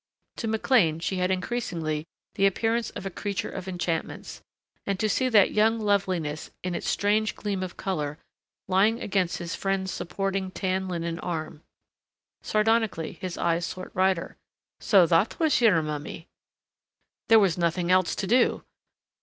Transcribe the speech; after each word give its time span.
To 0.37 0.47
McLean 0.47 0.99
she 0.99 1.17
had 1.17 1.29
increasingly 1.29 2.07
the 2.33 2.47
appearance 2.47 2.89
of 2.89 3.05
a 3.05 3.11
creature 3.11 3.51
of 3.51 3.67
enchantments. 3.67 4.41
And 4.83 4.99
to 4.99 5.07
see 5.07 5.29
that 5.29 5.51
young 5.53 5.79
loveliness 5.79 6.49
in 6.63 6.73
its 6.73 6.89
strange 6.89 7.35
gleam 7.35 7.61
of 7.61 7.77
color 7.77 8.17
lying 8.67 8.99
against 8.99 9.37
his 9.37 9.53
friend's 9.53 9.91
supporting 9.93 10.49
tan 10.49 10.87
linen 10.87 11.19
arm 11.19 11.61
Sardonically 12.41 13.19
his 13.21 13.37
eyes 13.37 13.63
sought 13.67 13.95
Ryder. 13.95 14.37
"So 14.79 15.05
that 15.05 15.37
was 15.39 15.61
your 15.61 15.83
mummy!" 15.83 16.25
"There 17.27 17.37
was 17.37 17.55
nothing 17.55 17.91
else 17.91 18.15
to 18.15 18.25
do." 18.25 18.63